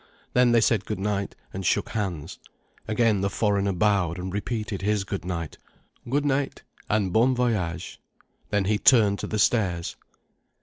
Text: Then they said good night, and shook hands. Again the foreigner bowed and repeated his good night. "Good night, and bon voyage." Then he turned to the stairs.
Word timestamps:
Then 0.33 0.51
they 0.51 0.61
said 0.61 0.85
good 0.87 0.97
night, 0.97 1.35
and 1.53 1.63
shook 1.63 1.89
hands. 1.89 2.39
Again 2.87 3.21
the 3.21 3.29
foreigner 3.29 3.71
bowed 3.73 4.17
and 4.17 4.33
repeated 4.33 4.81
his 4.81 5.03
good 5.03 5.23
night. 5.23 5.59
"Good 6.09 6.25
night, 6.25 6.63
and 6.89 7.13
bon 7.13 7.35
voyage." 7.35 8.01
Then 8.49 8.65
he 8.65 8.79
turned 8.79 9.19
to 9.19 9.27
the 9.27 9.37
stairs. 9.37 9.97